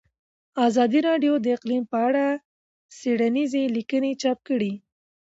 [0.67, 2.25] ازادي راډیو د اقلیم په اړه
[2.97, 4.73] څېړنیزې لیکنې چاپ کړي.